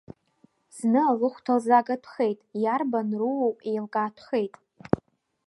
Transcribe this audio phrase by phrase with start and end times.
[0.77, 4.53] Зны алыхәҭа лзаагатәхеит, иарбан руоу еилкаатәхеит.